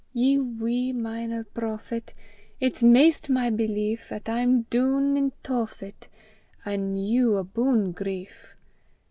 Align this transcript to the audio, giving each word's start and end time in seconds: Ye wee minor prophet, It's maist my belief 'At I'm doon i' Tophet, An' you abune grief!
Ye 0.13 0.39
wee 0.39 0.93
minor 0.93 1.43
prophet, 1.43 2.15
It's 2.59 2.81
maist 2.81 3.29
my 3.29 3.51
belief 3.51 4.11
'At 4.11 4.27
I'm 4.29 4.63
doon 4.63 5.15
i' 5.15 5.31
Tophet, 5.43 6.09
An' 6.65 6.95
you 6.97 7.37
abune 7.37 7.91
grief! 7.91 8.55